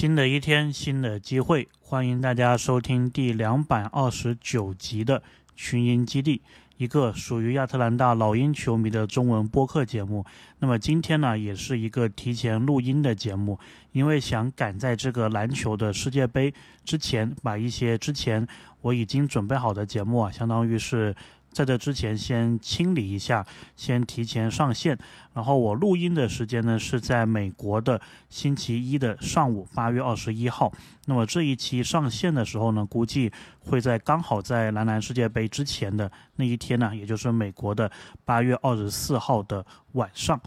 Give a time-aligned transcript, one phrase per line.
[0.00, 5.22] 新的一天，新的机会，欢迎大家收听第两百二十九集的
[5.54, 6.40] 群英基地，
[6.78, 10.24] 一个属于亚特兰大老鹰球迷的中文播客节目。
[10.58, 13.58] 那么今天呢，也是一个提前录音的节目，
[13.92, 18.48] 因为想赶在这个篮球的世界杯之前，把一些之前
[18.80, 21.14] 我已经准备好的节目啊，相当于是。
[21.52, 23.44] 在这之前，先清理一下，
[23.76, 24.96] 先提前上线。
[25.34, 30.72] 然后我录音的时间呢，是在美国的星期一的上午，八月二十一号。
[31.06, 37.90] 那么这一期上线的时候呢，估计会在刚好在男篮世界杯之前的那一天呢，也就是美国的
[38.24, 40.40] 八月二十四号的晚上。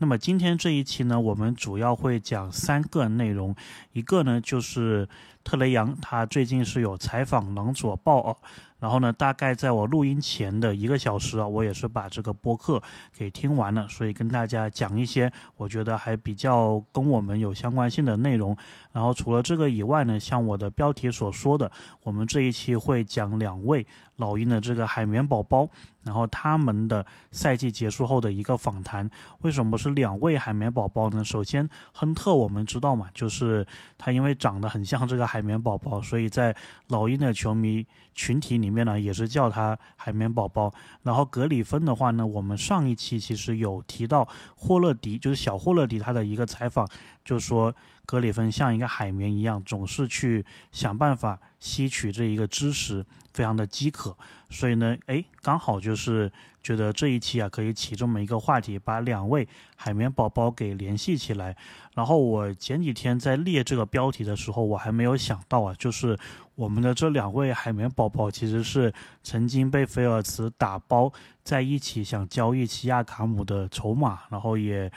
[0.00, 3.54] 那么今天这一期呢，我们主要会讲三个内容，
[3.92, 5.08] 一个呢就是
[5.42, 8.36] 特雷杨，他最近是有采访朗佐鲍尔。
[8.78, 12.82] 然后呢，大概在我录音前的一个小时啊，我也是把这个播客
[13.16, 18.56] 给听完了，所以跟大家讲一些我觉得还比较跟我们有相关性的内容。
[18.92, 21.70] 然后除了这个以外呢，像我的标题所说的，
[22.02, 23.86] 我们这一期会讲两位
[24.18, 25.68] 老鹰的这个海绵宝宝，
[26.04, 29.10] 然后他们的赛季结束后的一个访谈。
[29.40, 31.24] 为什么是两位海绵宝宝呢？
[31.24, 36.54] 首先，亨特我们知道嘛，就是他因为长得很像这个海绵宝宝，所以在
[36.86, 38.68] 老鹰的球迷群体里。
[38.68, 40.70] 面呢也是叫他海绵宝宝，
[41.02, 46.86] 然后格里芬的话呢，我们上一期其实有提到霍勒迪，就是小霍勒迪他的一个采访，
[47.24, 47.74] 就说
[48.04, 53.04] 格里芬像一个海绵一样，总是去想办法吸取这一个知识，
[53.38, 54.16] 非常的饥渴，
[54.50, 56.28] 所以呢，哎，刚好就是
[56.60, 61.56] 觉得这一期啊可以起这么一个话题，把两位海绵宝宝给联系起来。
[61.94, 66.18] 然后我前几天在列这个标题的时候，我还没有想到啊，就是
[66.56, 71.12] 我们的这两位海绵宝宝其实是曾经被菲尔茨打包
[71.44, 74.90] 在一起，想交易齐亚卡姆的筹码，然后也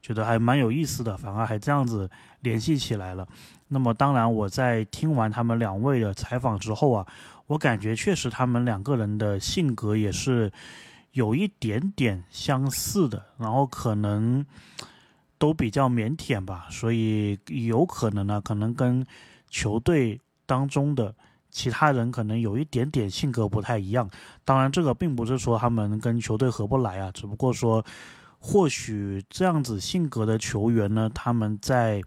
[0.00, 2.08] 觉得还蛮有意思的，反而还这样子
[2.42, 3.26] 联系起来了。
[3.66, 7.06] 那么当然，我在听完他们两位的采访之后啊，
[7.50, 10.50] 我感觉确实他们两个人的性格也是
[11.10, 14.46] 有一点点相似的，然后可能。
[15.40, 19.02] 都比较腼腆吧，所以有可能呢，可能跟
[19.48, 21.14] 球队当中的
[21.48, 24.06] 其他人可能有一点点性格不太一样。
[24.44, 27.82] 当然，这个并不是说他们跟球队合不来啊，只不过说，
[28.38, 32.02] 或许这样子性格的球员呢，他们在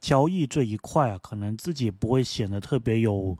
[0.00, 3.36] 交易这一块啊，可能自己不会显得特别有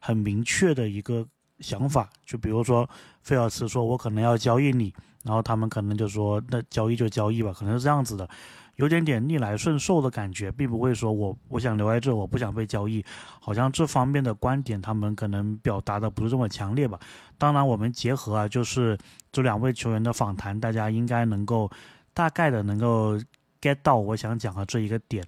[0.00, 1.24] 很明确的一个
[1.60, 2.10] 想法。
[2.26, 2.88] 就比如说，
[3.22, 8.28] 菲尔茨说我可能要交易你，然后他们可能就说那交易就交易吧，可能是这样子的。
[8.76, 13.04] 有点点逆来顺受的感觉，并不会说我我想留在这，我不想被交易，
[13.38, 16.98] 好像这方面的观点他们可能表达的不是这么强烈吧。
[17.36, 18.96] 当然，我们结合啊，就是
[19.30, 21.70] 这两位球员的访谈，大家应该能够
[22.14, 23.18] 大概的能够
[23.60, 25.22] get 到我想讲的这一个点。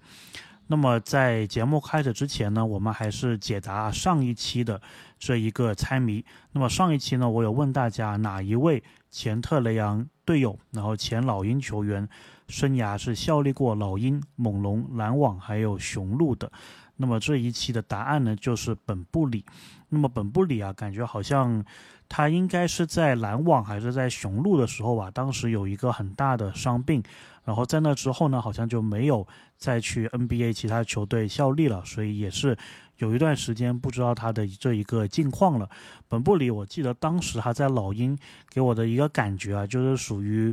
[0.66, 4.80] 那么在节目开始之前呢，我们还是解答上一期的
[5.18, 6.24] 这一个猜谜。
[6.52, 12.08] 那么上一期呢，我有问大家哪一位前特雷杨队友，然后前老鹰球员。
[12.48, 16.52] 生涯是效力过老鹰、猛龙、篮网还有雄鹿的。
[16.96, 19.42] 那么这一期的答案呢，就是本布里。
[19.88, 21.64] 那么本布里啊，感觉好像
[22.10, 27.02] 他应该是在篮网还是在雄鹿的时候啊，当时有一个很大的伤病，
[27.44, 29.26] 然后在那之后呢，好像就没有
[29.62, 32.58] 再去 NBA 其他球队效力了，所以也是
[32.98, 35.70] 有一段时间不知道他的这一个近况了。
[36.08, 38.18] 本布里，我记得当时他在老鹰
[38.50, 40.52] 给我的一个感觉啊，就是属于。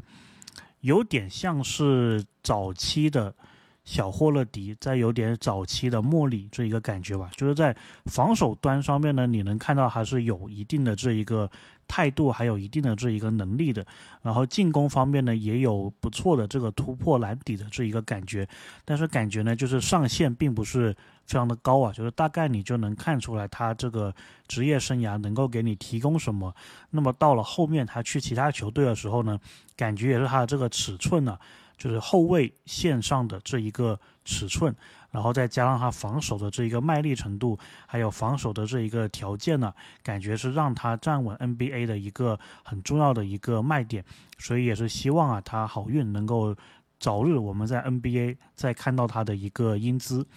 [0.81, 3.35] 有点像是早期的
[3.83, 11.51] 小霍勒迪，再有点早期的莫里这一个感觉吧，就是在防守端上面呢，你能看到还是有一定的这一个
[11.89, 13.85] 态度，还有一定的这一个能力的。
[14.22, 18.47] 然后进攻方面呢，也有不错的这个突破篮底的这一个感觉，
[18.85, 20.94] 但是感觉呢，就是上限并不是
[21.25, 24.13] 非常的高啊，就是大概你就能看出来他这个
[24.47, 26.53] 职业生涯能够给你提供什么。
[26.91, 29.39] 那么到了后面他去其他球队的时候呢？
[29.75, 31.39] 感觉也是他的这个尺寸呢，
[31.77, 34.75] 就是后卫线上的这一个尺寸，
[35.11, 37.57] 然后再加上他防守的这一个卖力程度，
[37.88, 39.73] 还有防守的这一个条件呢，
[40.03, 44.03] 感觉是让他站稳 NBA 的一个很重要的一个卖点。
[44.38, 46.56] 所以也是希望啊，他好运能够
[47.00, 50.27] 早日我们在 NBA 再看到他的一个英姿。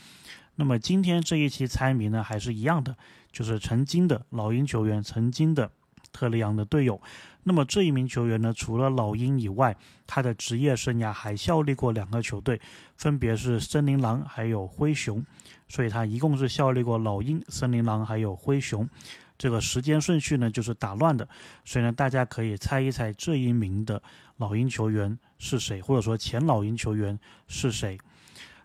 [0.57, 2.97] 那么今天这一期猜谜呢，还是一样的，
[3.31, 5.71] 就是曾经的老鹰球员，曾经的
[6.13, 7.01] 特雷杨的队友。
[7.45, 9.77] 那么这一名球员呢，除了老鹰以外，
[10.07, 12.61] 他的职业生涯还效力过两个球队，
[12.97, 15.25] 分别是森林狼还有灰熊，
[15.69, 18.89] 所以他一共是效力过老鹰、森林狼还有灰熊。
[19.37, 21.29] 这个时间顺序呢就是打乱的，
[21.65, 24.01] 所以呢大家可以猜一猜这一名的
[24.37, 27.19] 老鹰球员是谁，或者说前老鹰球员
[27.49, 27.99] 是谁。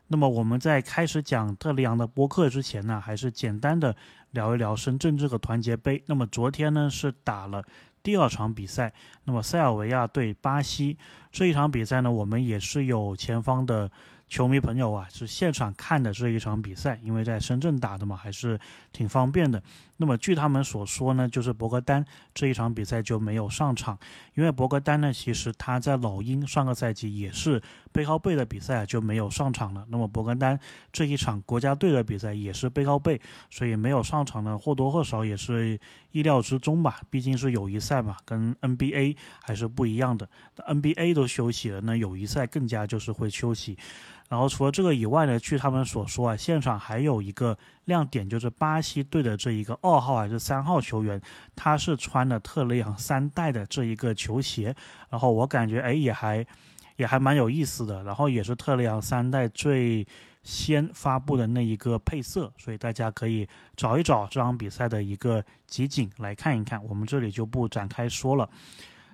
[0.10, 3.96] 那么我们在开始讲特里昂的播客之前呢，还是简单的
[4.32, 6.04] 聊一聊深圳这个团结杯。
[6.06, 7.64] 那么昨天呢是打了
[8.02, 8.94] 第二场比赛，
[9.24, 10.98] 那么塞尔维亚对巴西
[11.32, 13.90] 这一场比赛呢，我们也是有前方的。
[14.30, 18.60] 球迷朋友啊，是现场看的这一场比赛，因为在深圳打的嘛，还是
[18.98, 19.62] 挺方便的。
[20.00, 22.04] 那么据他们所说呢，就是博格丹
[22.34, 23.98] 这一场比赛就没有上场，
[24.36, 27.62] 因为博格丹呢，其实他在老鹰上个赛季也是
[27.92, 29.86] 背靠背的比赛就没有上场了。
[29.90, 30.60] 那么博格丹
[30.92, 35.80] 这一场国家队的比赛也是背靠背，所以没有上场呢，或多或少也是
[36.12, 37.02] 意料之中吧。
[37.10, 40.30] 毕竟是友谊赛嘛，跟 NBA 还是不一样的。
[40.68, 43.78] NBA 都休息了，那友谊赛更加就是会休息。
[44.30, 51.22] 然后除了这个以外呢，据他们所说啊，现场还有一个亮点，就是巴西队的这一个二号还是三号球员，
[51.56, 54.76] 他是穿了特雷杨三代的这一个球鞋。
[55.10, 56.46] 然后我感觉哎也还
[56.98, 58.04] 也还蛮有意思的。
[58.04, 60.06] 然后也是特雷杨三代最
[60.44, 63.48] 先发布的那一个配色，所以大家可以
[63.78, 66.84] 找一找这场比赛的一个集锦来看一看。
[66.84, 68.50] 我们这里就不展开说了。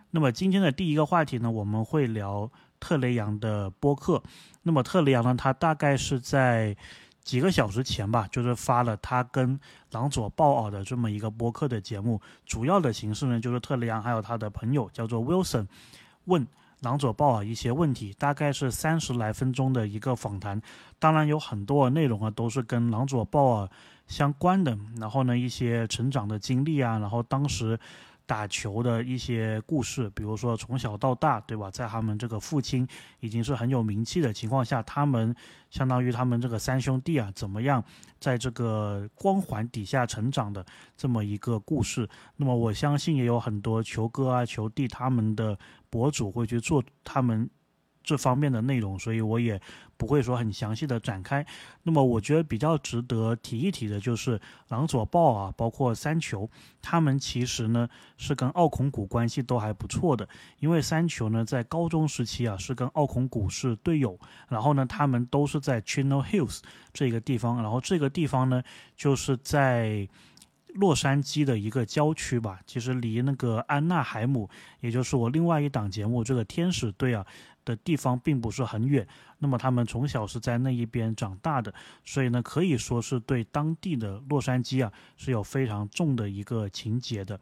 [0.09, 2.49] 那么今天的第一个话题呢，我们会聊。
[2.79, 4.21] 特雷杨的播客，
[4.63, 5.35] 那么特雷杨呢？
[5.37, 6.75] 他大概是在
[7.21, 9.59] 几个小时前吧，就是发了他跟
[9.91, 12.19] 朗佐鲍尔的这么一个播客的节目。
[12.45, 15.67] 主要的形式呢，就是特雷杨还有他的朋友叫做 Wilson，
[16.25, 16.47] 问
[16.79, 20.61] 朗佐鲍尔一些问题，大概是三十来分钟的一个访谈。
[20.97, 23.69] 当然有很多内容啊，都是跟朗佐鲍尔
[24.07, 24.77] 相关的。
[24.97, 27.79] 然后呢，一些成长的经历啊，然后当时。
[28.25, 31.69] 打球的一些故事，比如说从小到大，对吧？
[31.69, 32.87] 在他们这个父亲
[33.19, 35.35] 已经是很有名气的情况下，他们
[35.69, 37.83] 相当于他们这个三兄弟啊，怎么样
[38.19, 40.65] 在这个光环底下成长的
[40.95, 42.07] 这么一个故事。
[42.37, 45.57] 那么我相信也有很多球哥啊、球弟他们的
[45.89, 47.49] 博主会去做他们。
[48.03, 49.59] 这方面的内容，所以我也
[49.97, 51.45] 不会说很详细的展开。
[51.83, 56.49] 那么，我觉得比较值得提一提的就是朗佐鲍啊，包括三球，
[56.81, 60.27] 他们其实呢是跟奥孔古关系都还不错的。
[60.59, 66.59] 因为三球呢在高中时期啊是跟奥孔古是队友，然后呢他们都是在 Chino Hills
[66.91, 68.61] 这个地方，然后这个地方呢
[68.95, 70.07] 就是在。
[70.75, 74.49] 洛杉矶的一个郊区吧，其实离那个安娜海姆，
[74.79, 77.23] 也就是我另外一档节目这个天使队啊
[77.65, 79.07] 的地方，并不是很远。
[79.39, 81.73] 那么他们从小是在那一边长大的，
[82.05, 87.39] 所以呢，可以说是对当地的洛杉矶啊是有非常重的一个情节的。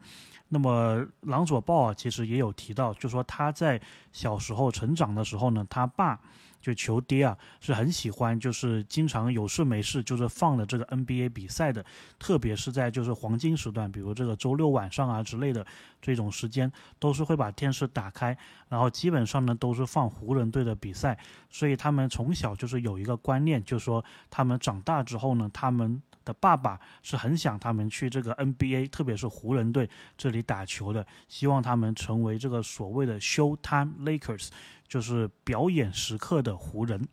[0.48, 3.80] 那么朗佐鲍啊，其实也有提到，就说他在
[4.12, 6.20] 小时候成长的时候呢，他爸。
[6.62, 11.84] 就球爹啊，是很喜欢，就是经常有事没事就是放的这个 NBA 比赛的，
[12.18, 15.66] 特别是在就是黄金时段，比如这个周六晚上啊之类的
[16.00, 18.38] 这种时间，都是会把电视打开，
[18.68, 21.18] 然后基本上呢都是放湖人队的比赛，
[21.50, 34.48] 所以他们从小就是有一个观念，就是说他们长大之后呢，他们的爸爸是很想他们去这个 NBA，特别是湖人队这里打球的，希望他们成为这个所谓的 Showtime Lakers。
[34.88, 37.08] 就是表演时刻的湖人，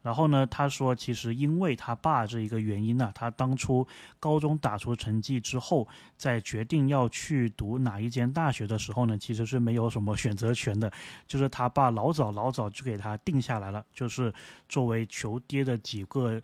[0.00, 3.86] 然后呢，他说，其实因为他爸这一个原因呢，他当初
[4.18, 5.86] 高中打出成绩之后，
[6.16, 10.90] 在决定要去读哪一间大学的时候呢，其实是没有什么选择权的，
[11.26, 14.32] 就是他爸老早老早就给他定下来了，就是
[14.66, 16.40] 作为球爹的几个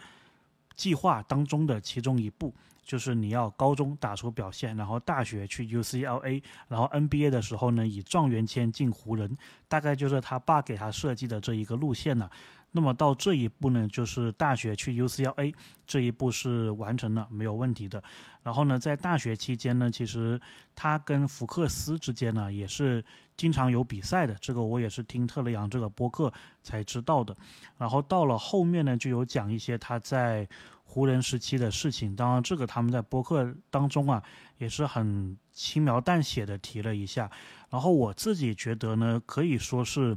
[0.76, 2.54] 计划当中的其中一步。
[2.84, 12.30] 就是你要高中打出表现，然后大学去 UCLA，然后 NBA 的时候呢，以状元签进湖人，大概就是他爸给他设计的这一个路线了。
[12.72, 15.54] 那么到这一步呢，就是大学去 UCLA
[15.86, 18.02] 这一步是完成了，没有问题的。
[18.42, 20.40] 然后呢，在大学期间呢，其实
[20.74, 23.04] 他跟福克斯之间呢也是
[23.36, 26.32] 经常有比赛的，这个我也是听特雷杨这个播客
[26.62, 27.36] 才知道的。
[27.76, 30.48] 然后到了后面呢，就有讲一些他在。
[30.88, 34.22] 湖人时期的事情，当然这个他们在播客当中啊
[34.56, 37.28] 也是很轻描淡写的提了一下。
[37.68, 40.16] 然后我自己觉得呢，可以说是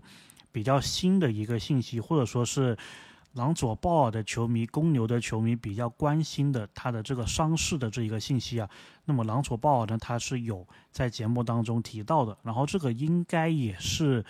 [0.51, 2.77] 比较新的一个信息，或者说是
[3.34, 8.70] 朗佐鲍尔的球迷、公牛的球迷比较关心的他的这个伤势的这一个信息啊。
[9.06, 12.38] 那么朗佐鲍尔呢，他是有在节目当中提到的。
[12.44, 14.25] 然后这个应该也是。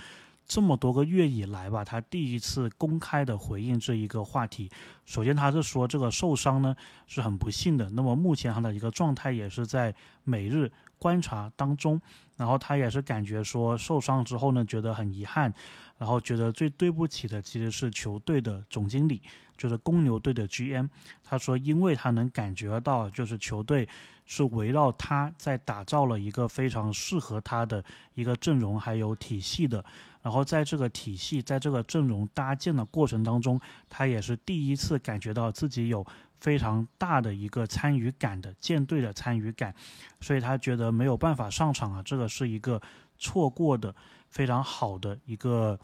[0.51, 4.67] 这么多个月以来吧，他第一次公开的回应这一个话题。
[5.05, 7.87] 首先，他是说这个受伤呢是很不幸的。
[7.91, 11.99] 那么目前他的一个状态也是在每日观察当中。
[12.37, 15.53] 然后他也是感觉说受伤之后呢，觉得很遗憾，
[15.97, 19.21] 然后觉得最对不起的其实是球队的总经理，
[19.57, 20.87] 就是公牛队的 GM。
[21.21, 23.85] 他说，因为他能感觉到，就是球队
[24.25, 29.83] 是围绕他在打造了一个非常适合他的一个阵容还有体系的。
[30.21, 36.05] 然后在这个体系，在这个阵容搭建的过程当中，他也是第一次感觉到自己有
[36.39, 39.73] 非常大的一个参与感的舰队的参与感，
[40.21, 42.81] 所以他觉得没有办法上场啊，这个是一个
[43.17, 43.95] 错过的
[44.29, 45.79] 非常好的一个。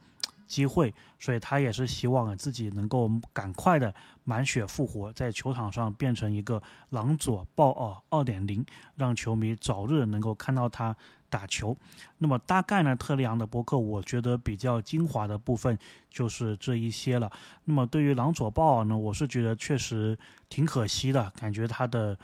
[0.47, 3.91] 机会，所以他也是希望自己能够赶快的
[4.23, 8.63] 满血复活，在球场上变成一个狼佐鲍尔二点零，
[8.95, 10.95] 让球迷早日能够看到他
[11.35, 11.75] 打球。
[12.19, 15.77] 那么大概呢，特里昂的博客，我觉得比较精华的部分
[16.09, 17.29] 就是这一些了。
[17.65, 22.17] 那么对于朗佐鲍尔呢，我是觉得确实挺可惜的，感觉他的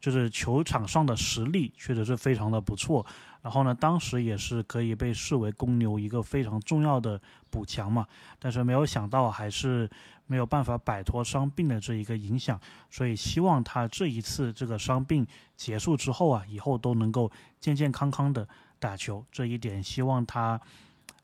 [0.00, 3.04] 就是球场上的实力确实是非常的不错。
[3.42, 7.20] 然后呢，当时也是可以被视为公牛一个非常重要的
[7.50, 8.06] 补强嘛，
[8.38, 9.90] 但是没有想到还是
[10.30, 12.56] 没有办法摆脱伤病的这一个影响，
[12.88, 18.46] 所以希望他这一次这个伤病结束之后啊，以后都能够健健康康的
[18.78, 20.60] 打球，这一点希望他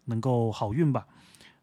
[0.07, 1.07] 能够好运吧。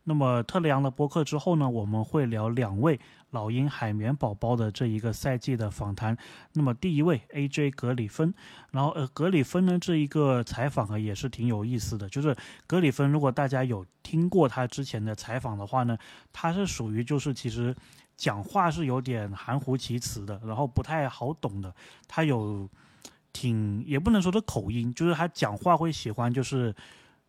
[0.06, 2.98] 那么特雷杨的播客之后呢，我们会聊两位
[3.34, 6.16] 老鹰海绵宝宝的这一个赛季的访谈。
[6.54, 7.72] 那么第一位 A.J.
[7.72, 8.32] 格里芬，
[8.72, 12.36] 然后呃格里芬呢这一个采访啊也是挺有意思的，就是
[12.68, 15.98] 格里芬如果大家有听过他之前的采访的话呢，
[16.32, 17.76] 他是属于就是其实
[18.16, 21.74] 讲话是有点含糊其辞的，然后不太好懂的。
[22.08, 22.70] 他有
[23.34, 26.74] 挺也不能说的口音，就是他讲话会喜欢就是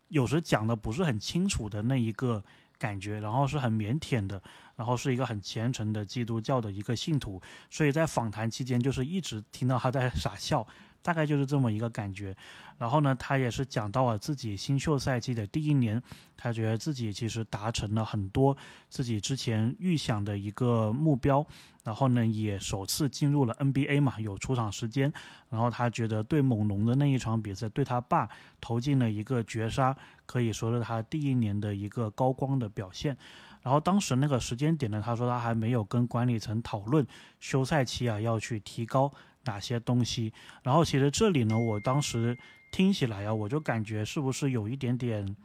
[0.09, 2.45] 有时讲的不是很清楚的那一个。
[2.85, 4.43] 感觉，然后是很腼腆的，
[4.77, 10.67] 然后是一个很虔诚的基督教的一个信徒，所以在访谈期间就是一直听到他在 傻笑，
[11.05, 12.35] 大概就是这么一个感觉。
[12.79, 16.03] 然后呢，他也是讲到了自己新秀赛季的第一年，
[16.37, 18.57] 他觉得自己其实达成了很多
[18.89, 21.47] 自己之前预想的一个目标。
[21.85, 25.13] 然后呢，也首次进入了 NBA 嘛，有出场时间。
[25.51, 28.27] 然后他觉得对猛龙的那一场比赛，对他爸
[28.59, 29.95] 投进了一个绝杀，
[30.25, 33.15] 可以说是他第一年的一个高光的表现。
[33.63, 37.07] 然后当时那个时间点呢，他说他还没有跟管理层讨论
[37.39, 39.13] 休赛期啊要去提高
[39.45, 40.33] 哪些东西。
[40.63, 42.37] 然后其实这里呢，我当时
[42.73, 45.37] 听起来啊，我就感觉是不是有一点点，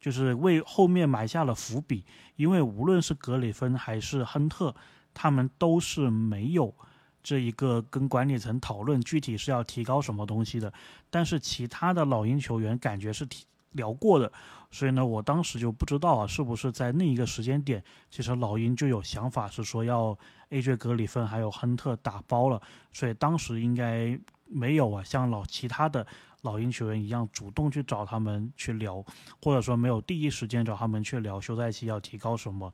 [0.00, 2.04] 就是为后面埋下了伏笔，
[2.36, 4.74] 因为无论是格里芬还是亨特。
[5.14, 6.74] 他们都是没有
[7.22, 10.72] 这一个跟管理层讨论具体是要提高什么东西的，
[11.10, 14.30] 但是其他的老鹰球员感觉是提聊过的，
[14.70, 20.16] 所以呢，我当时就不知道啊，是不是在那一个时间点，其实老鹰就有想法是说要
[20.50, 22.60] AJ 格里芬还有亨特打包了，
[22.92, 26.06] 所以当时应该没有啊，像老其他的
[26.42, 29.04] 老鹰球员一样主动去找他们去聊，
[29.42, 32.72] 或者说没有第一时间找他们去聊休赛期要提高什么。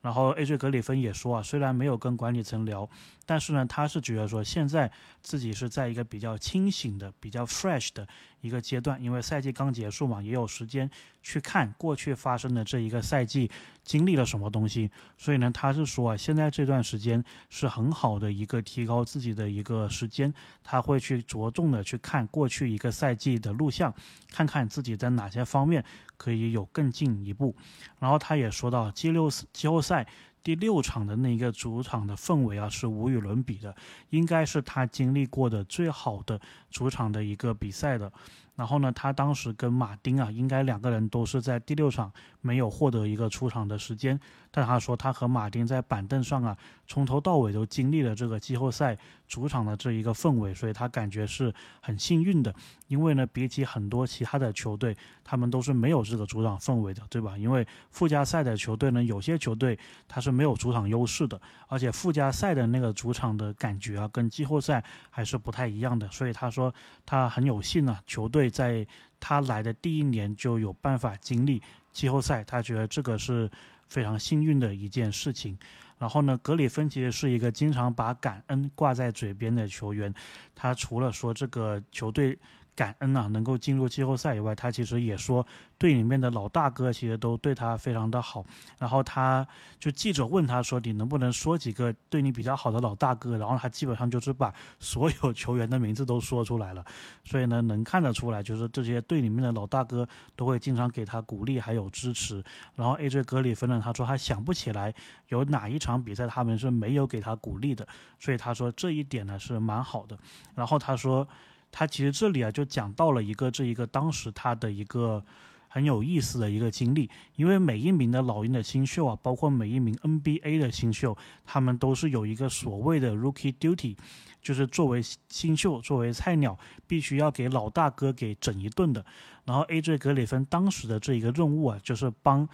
[0.00, 2.88] 然后 AJ 格里芬也说啊，虽然没有跟管理层聊，
[3.30, 4.90] 但是呢，他是觉得说现在
[5.22, 8.04] 自己是在一个比较清醒的、比较 fresh 的
[8.40, 10.90] 一个阶段，因为赛季刚结束嘛，也有时间
[11.22, 13.48] 去看过去发生的这一个赛季
[13.84, 20.34] 经历了什么东西，所以呢，他是说啊，现在这段时间是很好的一个提高自己的一个时间，
[20.64, 23.94] 他会去着重的去看过去一个赛季的录像，
[24.32, 25.84] 看看自己在哪些方面。
[26.16, 27.56] 可以有更进一步，
[27.98, 30.06] 然后他也说到，季六季后赛
[30.42, 33.74] 第六场的那个主场的氛围啊，是无与伦比的，
[34.10, 38.12] 应该是他经历过的最好的主场的一个比赛的。
[38.60, 42.12] 然后呢，他当时跟马丁啊，应该两个人都是在第六场
[42.42, 44.20] 没有获得一个出场的时间。
[44.50, 46.54] 但他说，他和马丁在板凳上啊，
[46.86, 52.54] 从头到尾都经历了这个季后赛主场的这一个氛围，所以他感觉是很幸运的。
[52.88, 57.38] 因为呢，比起很多其他的球队，他们都是没有这个主场氛围的，对吧？
[57.38, 66.06] 因为附加赛的球队呢，有些球队他是没有主场优势的，而且附加赛的那个主场的感觉啊，跟季后赛还是不太一样的。
[66.08, 66.74] 所以他说，
[67.06, 68.49] 他很有幸啊，球队。
[68.50, 68.86] 在
[69.18, 73.50] 他来的第一年就有办法经历季后赛，他觉得这个是
[73.88, 75.56] 非常幸运的一件事情。
[75.98, 80.12] 然后呢，格里芬其实是一个经常把感恩挂在嘴边的球员，
[80.54, 82.36] 他除了说这个球队。
[82.74, 85.46] 感恩啊，能够进入季后赛以外，他其实也说
[85.76, 88.44] 队里面的老大哥其实都对他非常的好。
[88.78, 89.46] 然后他
[89.78, 96.84] 就记者问他说：“你能不能说几个对你比较好的老大哥？”然后他基本上就是把所有球员的名字都说出来了。
[97.24, 102.42] 所以呢，能看得出来，就是这些队里面的老大哥都会经常给他鼓励还有支持。
[102.74, 104.94] 然后 AJ 格里芬呢，他说他想不起来
[105.28, 107.86] 有哪一场比赛他们是没有给他鼓励的。
[108.18, 110.18] 所以他说这一点呢是蛮好的。
[110.54, 111.28] 然后他说。
[111.72, 115.24] 他其实这里啊就讲到了一个这一个当时他的一个
[115.68, 123.96] 很有意思的一个经历，因为每一名的老鹰的新秀啊，包括每一名 NBA 的新秀，他们都是有一个所谓的 Rookie Duty，
[124.42, 126.58] 就是作为新秀、作为菜鸟，
[126.88, 129.04] 必须要给老大哥给整一顿的。
[129.44, 132.48] 然后 AJ 格里芬当时的这一个任务啊，就是帮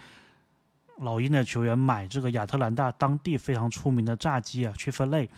[0.99, 5.29] 老鹰的球员买这个亚特兰大当地非常出名的炸鸡啊 c h i f f a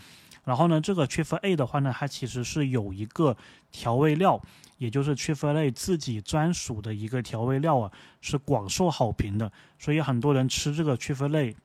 [0.49, 3.37] 然后呢，这个 c h i f A 的话呢，它其实是有一个
[3.71, 4.41] 调味料，
[4.79, 9.51] 也就是 c h i f A 自己专属的一个调味料啊，是广受好评的。
[9.77, 11.55] 所以很多人吃这个 c h i f f A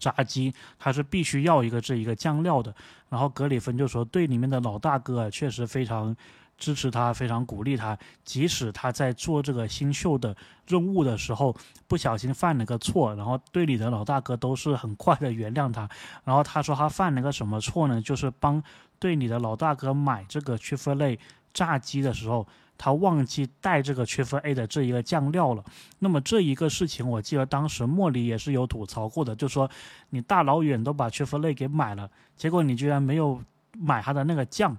[0.00, 2.74] 炸鸡，它是必须要一个这一个酱料的。
[3.08, 6.16] 然后格里芬就说，队里面的老大哥啊，确实非常。
[6.62, 7.98] 支持他，非常鼓励他。
[8.24, 10.36] 即使他在做这个新秀的
[10.68, 11.52] 任务的时候
[11.88, 15.90] 不小心犯了个错，然后队里的老大哥都是很快的原谅他。
[16.24, 18.00] 然后他说他犯了个什么错呢？
[18.00, 18.62] 就是帮
[19.00, 21.18] 队里的老大哥买这个缺乏类
[21.52, 22.46] 炸鸡的时候，
[22.78, 25.64] 他忘记带这个缺乏 A 的这一个酱料了。
[25.98, 29.68] 那么这一个事情，我记得当时莫里也是有吐槽过的，就说
[30.10, 33.42] 你大老远都把缺乏类给买了，结果你居然没有
[33.76, 34.76] 买他的那个酱。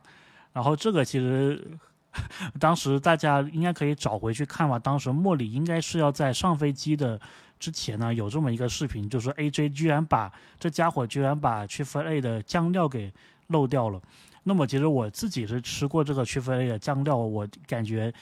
[0.54, 1.62] 然后这个其实，
[2.60, 4.78] 当时大家应该可以找回去看吧。
[4.78, 7.20] 当时莫里应该是要在上飞机的
[7.60, 13.12] 之前呢，有这么一个视频，就是 AJ 居然把这家伙居然把 c h i f A 的酱料给
[13.48, 14.00] 漏掉了。
[14.44, 18.14] 那么其实我自己是吃过这个 c h i f A 的酱料，我感觉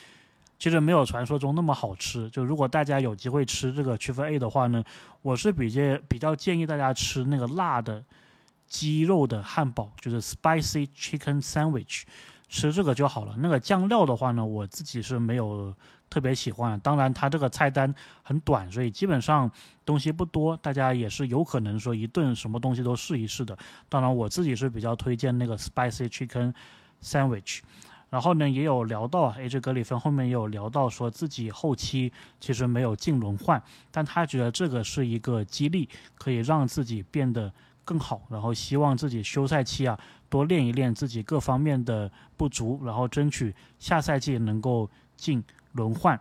[0.57, 2.29] 其实没有传说中那么好吃。
[2.29, 4.83] 就如果大家有机会吃这个区分 A 的话呢，
[5.21, 8.01] 我是比较比较建议大家吃那个辣的。
[8.71, 12.03] 鸡肉的汉堡就是 spicy chicken sandwich，
[12.47, 13.35] 吃这个就好了。
[13.37, 15.75] 那个酱料的话呢，我自己是没有
[16.09, 16.79] 特别喜欢。
[16.79, 19.51] 当然，它这个菜单很短，所以基本上
[19.83, 23.57] 东西不多，大家也是有可能说一顿什么东西都试一试的。
[23.89, 26.53] 当然，我自己是比较推荐那个 spicy chicken
[27.03, 27.59] sandwich。
[28.09, 33.61] 然后呢，也有聊到啊，AJ 格里芬后面也有聊到说自己后期其实没有进轮换，
[33.91, 37.51] 但他觉得这个是一个激励，可以让自己变得。
[37.83, 46.19] 更好，然后希望自己休赛期啊多练一练自己各方面的不足，然后争取下赛季能够进轮换。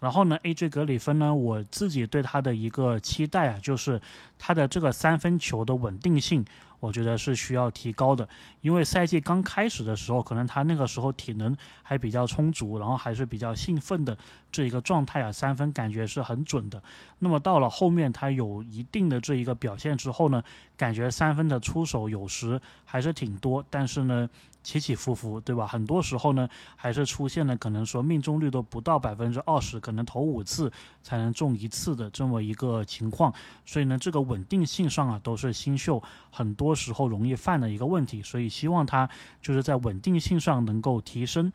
[0.00, 4.00] 然后呢，AJ 格里芬呢，我自己对他的一个期待啊，就是
[4.38, 6.44] 他的这个三分球的稳定性。
[6.84, 8.28] 我觉得是需要提高的，
[8.60, 14.16] 因为赛季刚开始的时候，可能他那个时候体能还比较充足，然后还是比较兴奋的
[14.52, 16.82] 这一个状态啊，三分感觉是很准的。
[17.18, 20.42] 那么到了后面，他有一定的这一个表现之后呢，
[20.76, 24.28] 感觉三分的出手有时还是挺多，但是呢。
[24.64, 25.66] 起起伏伏，对吧？
[25.66, 30.72] 很多时候呢，还是出现了可能说命中率都不到百分之二十，可能投五次
[31.02, 33.32] 才能中一次的这么一个情况。
[33.64, 38.22] 所以呢，这个稳定性上啊，都是新秀很多时候容易犯的一个问题。
[38.22, 39.08] 所以希望他
[39.40, 41.52] 就是在稳定性上能够提升。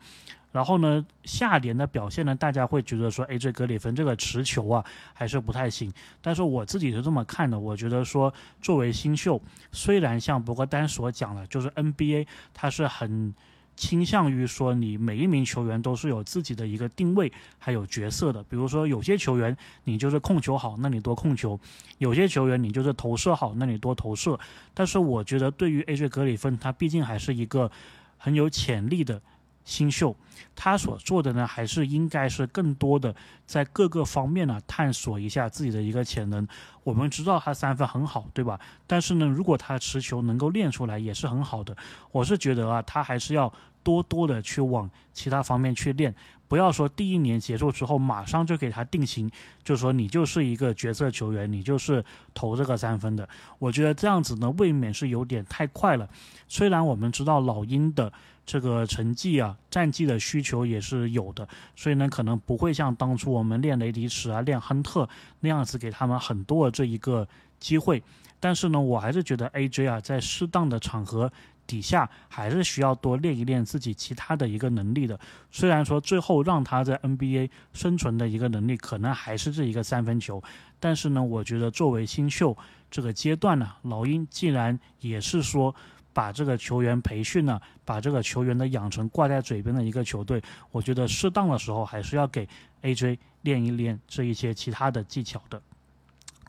[0.52, 5.92] 然后呢，下联的表现呢，大家会觉得说，哎，这格里芬这个持球啊，还是不太行。
[6.20, 13.32] 但是我自己是这么看的，我觉得说，作为新秀，虽然像博格丹所讲的，就是 NBA 它是很
[13.76, 18.42] 倾向于说，你每一名球员都是有自己的一个定位，还有角色的。
[18.42, 21.56] 比如说，有些球员你就是控球好，那你多控球；
[21.98, 24.38] 有些球员你就是投射好，那你多投射。
[24.74, 27.70] 但是我觉得，对于 AJ 格里芬，他毕竟还是一个
[28.18, 29.22] 很有潜力的。
[29.64, 30.14] 新秀，
[30.56, 33.14] 他所做的呢，还是应该是更多的
[33.46, 36.46] 在各个方面呢探索一下自己的一个潜能。
[36.82, 38.58] 我们知道他三分很好，对吧？
[38.86, 41.76] 但是呢，如果他持球能够练出来，也是很好的。
[42.10, 46.14] 我是觉得啊，他还是要多多的去往其他方面去练，
[46.48, 49.30] 不要说第一年结束之后马上就给他定型，
[49.62, 53.28] 就说你就是一个角色球员，你就是投这个三分的。
[53.58, 56.08] 我觉得这样子呢，未免是有点太快了。
[56.48, 58.12] 虽然我们知道老鹰的。
[58.46, 67.28] 这个成绩啊，战绩的需求也是有的，所以呢，可能不会像当初我们练雷迪什啊、练亨特那样子给他们很多的这一个
[67.60, 68.02] 机会。
[68.40, 71.32] 但是呢，我还是觉得 AJ 啊，在适当的场合
[71.70, 75.18] 底下，还是需要多练一练自己其他的一个能力的。
[75.52, 80.42] 虽然说最后让他在 NBA 生存的一个能力可能还是这一个三分球，
[80.80, 82.56] 但是呢，我觉得作为新秀
[82.90, 85.72] 这个阶段呢，老鹰既然也是说。
[86.12, 92.48] 把这个球员培训呢，把这个球员的养成挂在嘴边的一个球队，我觉得适当的时候还是要给
[92.82, 95.62] AJ 练一练这一些其他的技巧的。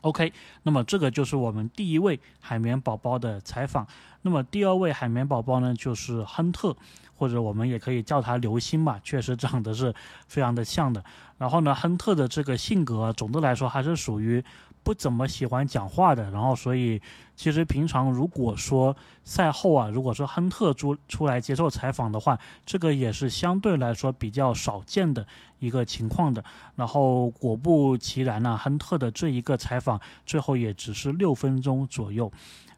[0.02, 3.86] OK，那么这个就是我们第一位海绵宝宝的采访。
[4.22, 6.76] 那么第二位海绵宝宝呢，就是亨特，
[7.16, 9.92] 或者我们也可以叫他流星吧，确实长得是
[10.28, 11.02] 非常的像的。
[11.38, 14.44] 然后呢，亨特的这个性格，总的来说还是属于。
[14.84, 17.00] 不怎么喜欢讲话的，然后所以
[17.36, 25.26] 其实平常如果说赛后啊，如果说亨特出出来接受采访的话，这个也是相对来说比较少见的
[25.60, 26.44] 一个情况的。
[26.74, 32.30] 然后果不其然呢，亨特的这一个采访最后也只是六分钟左右。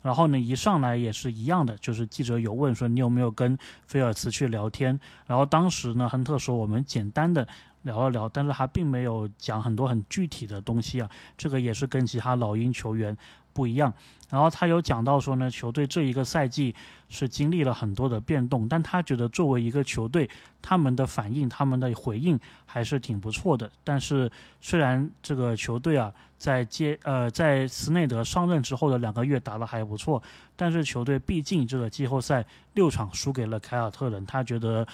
[0.02, 7.48] 然后呢，一上来也是一样的，就是记者有问说你有没有跟菲尔茨去聊天，然后当时呢，亨特说我们简单的。
[7.84, 13.16] 聊了聊，但是他并没有讲很多很具体的东西啊，这个也是跟其他老鹰球员
[13.54, 13.92] 不一样。
[14.30, 16.74] 然后他有讲到说呢，球队这一个赛季
[17.08, 20.28] 是经历了很多的变动，但他觉得作为一个球队，
[20.60, 23.70] 他们的反应、他们的回应还是挺不错的。
[23.84, 24.28] 但是
[24.60, 30.20] 虽然这个球队啊，在接呃在斯内德上任之后的两个月打得还不错，
[30.56, 34.84] 但是球队毕竟这个季后赛六场输给了凯尔特人，他觉得。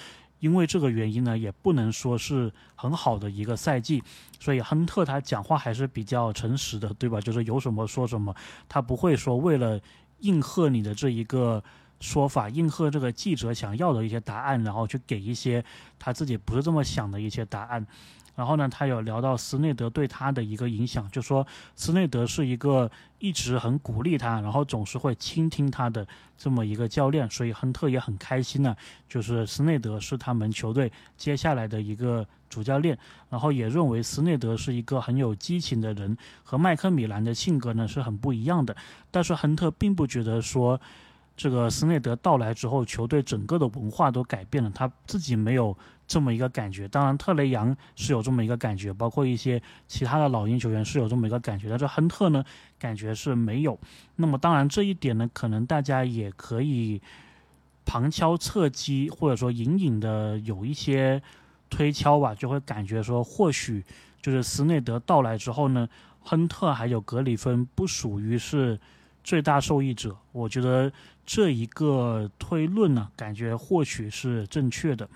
[0.41, 4.03] 因为这个原因呢，也不能说是很好的一个赛季，
[4.41, 7.21] 所以亨特他讲话还是比较诚实的，对吧？
[7.21, 8.35] 就是有什么说什么，
[8.69, 9.81] 他不会说为了
[10.19, 11.63] 应和你的这一个
[12.01, 15.65] 说法，应和这个记者想要的一些答案，然后去给一些
[15.99, 17.87] 他自己不是这么想的一些答案。
[18.41, 28.75] 然后呢，他有聊到斯内德对他的一个影响，就说斯内德是一个一直很鼓励他，然后总是会倾听他的这么一个教练，所以亨特也很开心呢。
[29.07, 32.97] 就是斯内德是他们球队接下来的一个主教练，
[33.29, 38.75] 然后也认为斯内德是一个很有激情的人，和麦克米兰的性格呢是很不一样的。
[39.11, 40.81] 但是亨特并不觉得说，
[41.37, 45.77] 这个斯内德到来之后，球队整个的文化都改变了，他自己没有。
[46.11, 52.45] 这么一个感觉，当然特雷杨是有这么一个感觉，包括一些其他的老鹰球员是有这么一个感觉，但是亨特呢，
[52.81, 53.79] 感觉是没有。
[54.17, 57.01] 那么当然这一点呢，可能大家也可以
[57.87, 61.23] 旁敲侧击，或者说隐隐的有一些
[61.69, 63.85] 推敲吧，就会感觉说，或许
[64.21, 68.81] 就是斯内德到来之后呢，亨特还有格里芬不属于是
[69.23, 70.17] 最大受益者。
[70.33, 70.93] 我觉得
[71.25, 75.09] 这一个推论呢，感觉或许是正确的。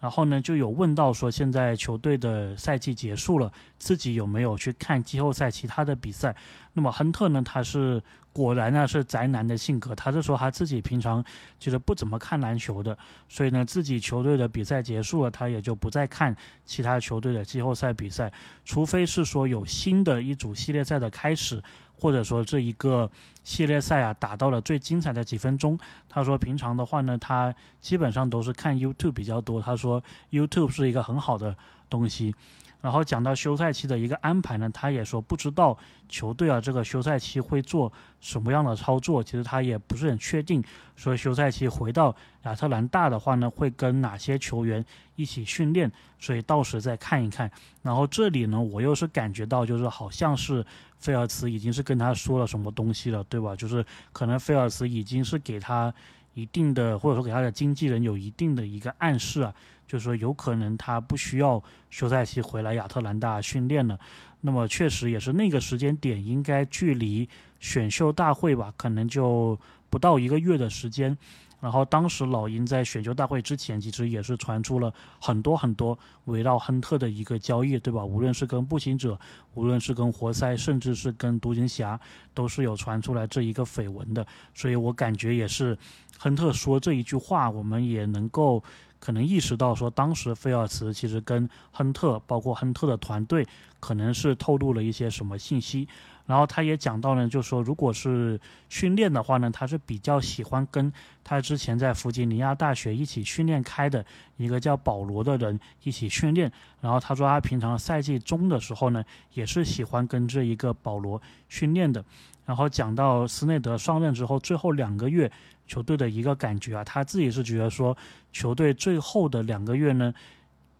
[0.00, 6.34] 然后呢，就有问到说，现在球队的赛季结束了，自己有没有去看季后赛其他的比赛？
[6.72, 11.22] 那么亨特呢，他是果然呢是宅男的性格，他是说他自己平常
[11.58, 12.96] 其实不怎么看篮球的，
[13.28, 16.34] 所以呢，自己球队的比赛结束了，他也就不再看
[16.64, 18.32] 其他球队的季后赛比赛，
[18.64, 21.62] 除非是说有新的一组系列赛的开始。
[22.00, 23.10] 或者说这一个
[23.44, 25.78] 系列赛啊，打到了最精彩的几分钟。
[26.08, 29.60] 他说平常的话呢，他基本上都是看 YouTube 比较多。
[29.60, 31.54] 他说 YouTube 是一个很好的
[31.88, 32.34] 东西。
[32.80, 35.76] 然后讲到休赛期的一个安排呢，他也说不知道
[36.08, 40.64] 球队啊这个休赛期会做什么样的操作，其实他也不是很确定。
[40.96, 42.14] 说休赛期回到
[42.44, 44.84] 亚特兰大的话呢，会跟哪些球员
[45.16, 47.50] 一起训练，所以到时再看一看。
[47.82, 50.64] 然后这里呢，我又是感觉到就是好像是
[50.98, 53.54] 菲尔茨已经是跟他说了什么东西了，对吧？
[53.56, 55.92] 就是可能菲尔茨已经是给他
[56.34, 59.54] 一定的，或者说给他的经纪人有一定的一个暗示啊。
[59.90, 63.98] 就是说，有可能他不需要休赛期回来亚特兰大训练了。
[64.40, 69.58] 那么，确实也是那个时间点，应该距离选秀大会吧，可能就
[69.90, 71.18] 不到一个月的时间。
[71.60, 78.04] 然后，当时老鹰在选秀大会之前，其实也是传出了很多很多围绕亨特的一个交易，对吧？
[78.04, 79.18] 无论是跟步行者，
[79.54, 81.98] 无论是跟活塞，甚至是跟独行侠，
[82.32, 84.24] 都是有传出来这一个绯闻的。
[84.54, 85.76] 所以我感觉也是，
[86.16, 88.62] 亨特说这一句话，我们也能够。
[89.00, 93.44] 可能意识到说，当时菲尔茨其实跟亨特，包括亨特的团队，
[93.80, 95.88] 可能是透露了一些什么信息。
[96.26, 100.92] 然后他也讲到呢，就说如果是训练的话呢，他是比较喜欢跟
[101.24, 104.04] 他之前在弗吉尼亚大学一起训练开的
[104.36, 106.52] 一个叫保罗的人一起训练。
[106.80, 112.04] 然后他说他平常赛季中的时候呢，也是喜欢跟这一个保罗训练的。
[112.46, 115.32] 然后讲到斯内德上任之后最后两个月。
[115.70, 117.96] 球队的一个感觉啊，他自己是觉得说，
[118.32, 120.12] 球队最后的两个月呢，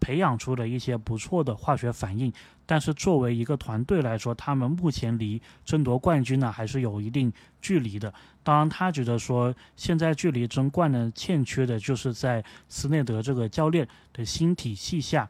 [0.01, 2.33] 培养出了一些不错的化学反应。
[2.67, 8.13] 但是作为一个团队来说，他们目前离争夺冠军呢，还是有一定距离的。
[8.43, 15.29] 当然，他觉得说，现在距离争冠呢，欠缺的就是在斯内德这个教练的新体系下。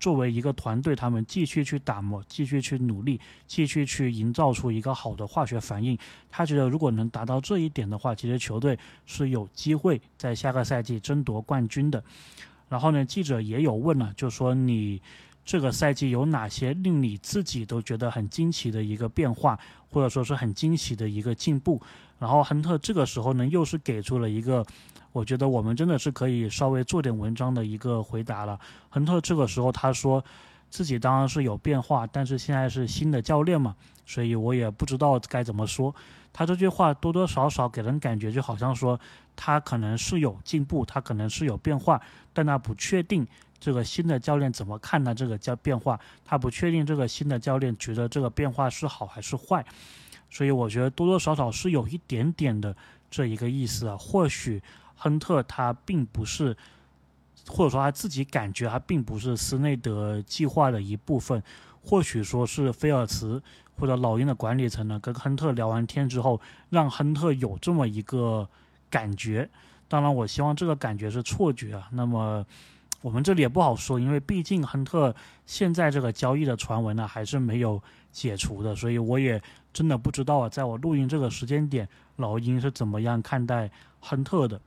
[0.00, 5.96] 作为一个团队，他们继续去打磨，继续去努力，继续去营造出一个好的化学反应。
[6.28, 12.02] 他觉得，如果能达到这一点的话，其实球队是有机会在下个赛季争夺冠军的。
[12.68, 15.00] 然后呢，记者也有问了，就说你。
[15.42, 19.58] 这个赛季有哪些令你自己都觉得很惊奇的一个变化，
[19.88, 21.80] 或者说是很惊喜的一个进步。
[22.20, 24.64] 然后亨特这个时候呢，又是给出了一个，
[25.12, 28.58] 我觉得我们真的是可以稍微做点文章的一个回答了。
[28.88, 30.24] 亨特这个时候他说。
[30.72, 33.74] 自己当然是有变化，但是现在是新的教练嘛，
[34.06, 35.92] 所以我也不知道该怎么说。
[36.32, 38.96] 他这句话多多少少给人感觉就好像说
[39.34, 42.00] 他可能是有进步，他可能是有变化，
[42.32, 43.26] 但他不确定
[43.58, 49.66] 这个新的教练怎么看待这个叫变化，他不确定这个新的教练觉得这个变化是好还是坏，
[50.30, 52.74] 所以我觉得多多少少是有一点点的
[53.10, 53.96] 这一个意思啊。
[53.96, 54.62] 或许
[54.94, 56.56] 亨特他并不是。
[57.46, 61.42] 或者说他自己感觉他并不是斯内德计划的一部分，
[61.82, 63.42] 或许说是菲尔茨
[63.76, 68.48] 或者老鹰的管理层呢跟亨特聊完天之后，让亨特有这么一个
[68.88, 69.48] 感觉。
[69.88, 71.88] 当然，我希望这个感觉是错觉啊。
[71.90, 72.46] 那么
[73.00, 75.12] 我们这里也不好说，因为毕竟亨特
[75.46, 84.60] 现在这个交易的传闻呢还是没有解除的，所以我也真的不知道啊，在我录音这个时间点，老鹰是怎么样看待亨特的。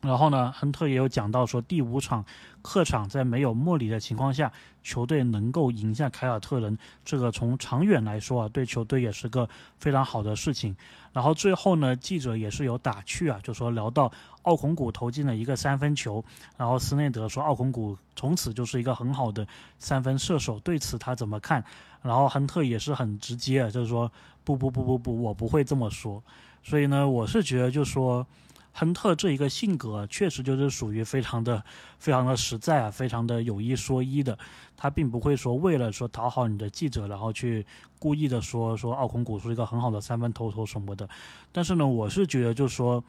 [0.00, 2.24] 然后呢，亨特也有讲到说，第五场
[2.60, 4.50] 客场在没有莫里的情况下，
[4.82, 10.74] 球队能够赢下凯尔特人，这个从长远来说啊，对球队也是个非常好的事情。
[11.12, 14.10] 然后最后呢，记者也是有打趣啊，就说聊到
[14.42, 16.24] 奥孔古投进了一个三分球，
[16.56, 19.46] 然后斯内德说奥孔古从此就是一个很好的
[19.78, 21.64] 三分射手，对此他怎么看？
[22.02, 24.10] 然后亨特也是很直接，就是说
[24.44, 26.22] 不不不不不，我不会这么说。
[26.62, 28.26] 所以呢，我是觉得就是说。
[28.74, 31.62] 亨特这一个性格确实就是属于非常的、
[31.98, 34.38] 非常的实在啊，非常的有一说一的。
[34.78, 37.66] 他并不会说为了说讨好你的记者，然后去
[37.98, 41.06] 故意的说说奥孔古是一个很好的三分投手什么的。
[41.52, 43.04] 但是呢，我是觉得就是说，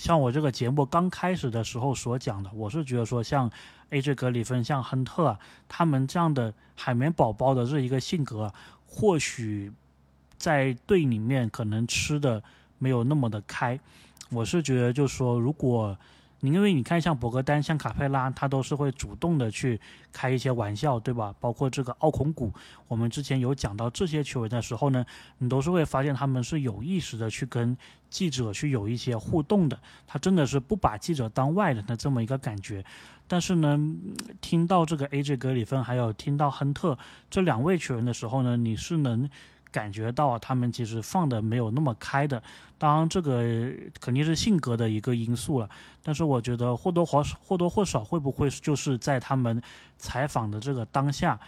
[0.00, 3.50] 像我这个节目刚开始的时候所讲的，我是觉得说像
[3.90, 8.50] AJ 格里芬、像亨特啊，他们这样的海绵宝宝的这一个性格，
[8.86, 9.70] 或许
[10.38, 12.42] 在队里面可能吃的
[12.78, 13.78] 没有那么的开。
[14.30, 15.98] 我是觉得，就是说，如果
[16.40, 19.78] 因为你看，像博格丹、像卡佩拉，他都是会主动的去
[20.12, 21.34] 开一些玩笑，对吧？
[21.38, 22.52] 包括这个奥孔古，
[22.88, 25.04] 我们之前有讲到这些球员的时候呢，
[25.38, 27.76] 你都是会发现他们是有意识的去跟
[28.08, 32.84] 记者去有一些互动的，他真的是不把记者当外人的这么一个感觉。
[33.28, 33.78] 但是呢，
[34.40, 36.98] 听到这个 AJ 格里芬还有听到亨特
[37.28, 39.28] 这两位球员的时候呢，你是能。
[39.72, 42.42] 感觉到他们其实放的没有那么开的，
[42.78, 45.68] 当然这个肯定是性格的一个因素了。
[46.02, 49.62] 但是我觉得或多或少或多或少会不会就是在他们
[49.98, 51.38] 采访的这个当下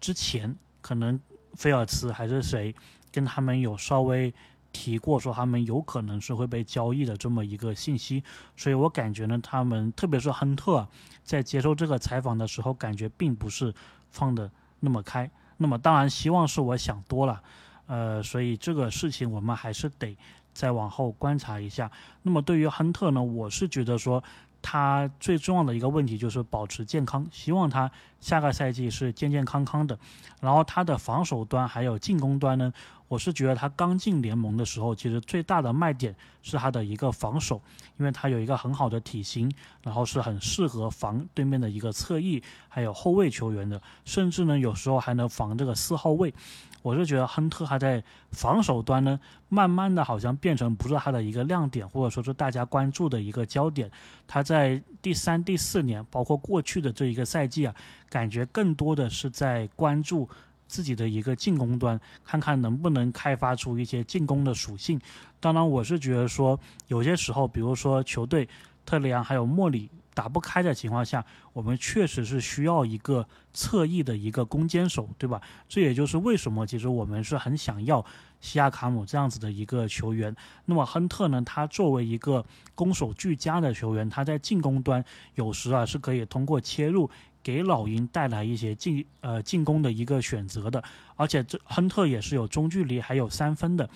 [0.00, 1.18] 之前，可能
[1.54, 2.74] 菲尔茨还是谁
[3.12, 4.32] 跟他们有稍微
[4.72, 8.22] 提过说他们有可能是会被交易的这么一个信息。
[8.56, 10.86] 所以我感觉呢，他们特别是亨特
[11.24, 13.74] 在接受这个采访的时候，感觉并不是
[14.10, 15.30] 放的那么开。
[15.58, 17.42] 那么当然希望是我想多了。
[17.86, 20.16] 呃，所以这个事情我们还是得
[20.52, 21.90] 再往后观察一下。
[22.22, 24.22] 那么对于亨特呢，我是觉得说
[24.60, 29.98] 他最重要的一个问题就是保持健康，希望他下个赛季是健健康康的。
[30.40, 32.72] 然后他的防守端还有进攻端呢。
[33.08, 37.60] 我是觉得他刚进联盟的时候，其实最大的卖点是他的一个防守，
[37.98, 39.50] 因为他有一个很好的体型，
[39.82, 46.34] 然后是很适合防对面的一个侧翼，还有后卫球员的，甚至呢有时候还能防这个四号位。
[46.82, 53.90] 我是觉得亨特还在防守端呢，慢慢的好像变成不是他的一个亮点，或者说是大家关注的一个焦点。
[54.28, 57.74] 他在第三、第四年，包括过去的这一个赛季啊，
[58.08, 60.28] 感觉更多的是在关注。
[60.66, 65.00] 自己的一个进攻端，看看能不能开发出一些进攻的属性。
[65.40, 68.48] 当然，我是觉得说，有些时候，比如说球队
[68.84, 75.40] 特雷杨还有莫里打不开的情况下，我们确实是需要一个侧翼的一个攻坚手，对吧？
[75.68, 78.04] 这也就是为什么其实我们是很想要
[78.40, 80.34] 西亚卡姆这样子的一个球员。
[80.64, 87.08] 那么亨特呢，他作为一个攻守俱佳的球员，他在进攻端有时啊是可以通过切入。
[87.46, 90.82] 给老鹰带来一些进呃进攻的一个选择的，
[91.14, 93.88] 而且这亨特也是有中距离还有三分的，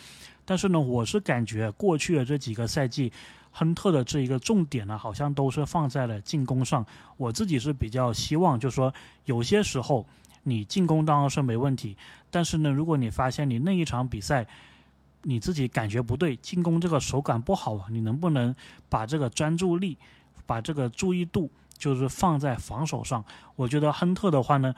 [0.44, 3.12] 但是呢，我是感觉过去的这几个赛季，
[3.50, 6.86] 亨特的这一个重点呢，好像都是放在了进攻上。
[7.16, 10.06] 我自己是比较希望，就是说有些时候
[10.44, 11.96] 你进攻当然是没问题，
[12.30, 14.46] 但是呢，如果你发现你那一场比赛
[15.24, 18.54] 你自己感觉不对，进攻这个手感不好，你能不能
[18.88, 19.98] 把这个专注力，
[20.46, 21.50] 把这个注意度？
[21.80, 23.24] 就是放在防守上，
[23.56, 24.72] 我觉得亨特的话呢，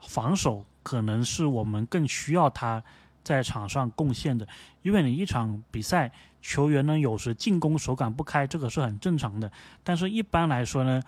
[0.00, 2.82] 防守可能是我们更需要他
[3.22, 4.46] 在场上贡献的，
[4.82, 6.10] 因为你一场比赛
[6.42, 9.50] 球员呢有时进攻手感不开，这个是很正常的，
[9.82, 11.02] 但是一般来说呢，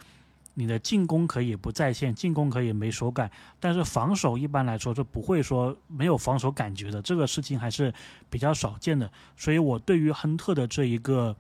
[0.55, 7.93] 你的进攻可以不在线，进攻可以没手感，但是防守一般来说是不会说没有防守感觉的，这个事情还是
[8.31, 9.11] 比较少见的。
[9.37, 11.37] 所以我对于亨特的这一个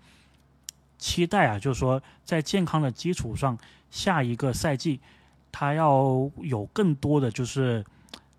[0.98, 3.56] 期待啊，就是说在健康的基础上，
[3.90, 5.00] 下一个赛季
[5.50, 7.84] 他要有更多的就是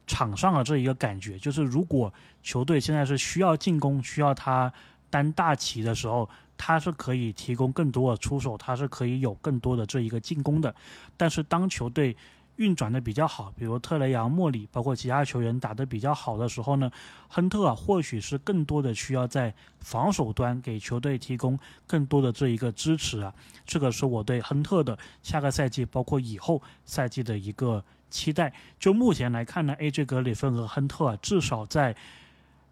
[0.06, 4.72] 场上的这一个感觉，就是如果球队现在是需要进攻，需要他
[5.10, 6.30] 担大旗的时候。
[6.62, 10.76] 他是可以提供更多的出手，他是可以有更多的这一个进攻的。
[11.16, 12.14] 但是当球队
[12.60, 16.92] 运转的比较好，比如特雷杨、莫里，包括其他球员打得比较好的时候呢，
[17.30, 23.34] 亨特啊，或许是更多的需要在防守端给球队提供更多的这一个支持啊。
[23.66, 28.54] 这个是我对亨特的下个赛季，包括以后赛季的一个期待。
[28.78, 31.96] 就目前来看呢，AJ 格里芬和亨特啊，至少在。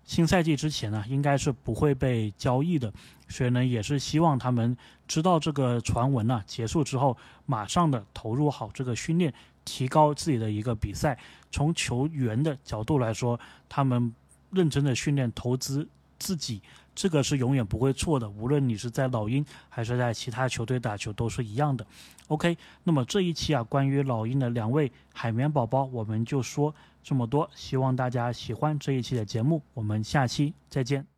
[0.04, 2.94] 新赛季之前呢，应该是不会被交易的，
[3.28, 9.34] 所以呢，也是希望他们知道这个传闻呢结束之后，马上的投入好这个训练，
[9.68, 11.20] 提高自己的一个比赛。
[11.52, 14.14] 从球员的角度来说，他们
[14.52, 15.86] 认真的训练，投资
[16.18, 16.62] 自己，
[16.96, 18.30] 这个是永远不会错的。
[18.30, 21.86] 无论你是在老鹰还是在其他球队打球，都是一样的。
[22.30, 26.74] OK，那么这一期啊，关于老鹰的两位海绵宝宝，我们就说。
[27.04, 31.17] 这么多，希望大家喜欢这一期的节目，我们下期再见。